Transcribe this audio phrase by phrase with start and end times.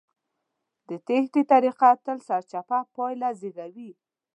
[0.87, 3.91] د نښتې طريقه تل سرچپه پايله زېږوي.